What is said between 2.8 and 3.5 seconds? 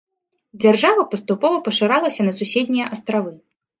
астравы.